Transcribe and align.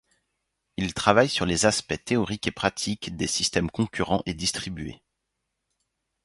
Il 0.77 0.95
travaille 0.95 1.29
sur 1.29 1.45
les 1.45 1.67
aspects 1.67 2.03
théoriques 2.03 2.47
et 2.47 2.51
pratiques 2.51 3.15
des 3.15 3.27
systèmes 3.27 3.69
concurrents 3.69 4.23
et 4.25 4.33
distribués. 4.33 5.03